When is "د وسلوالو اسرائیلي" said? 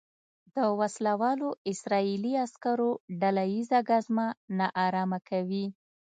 0.55-2.33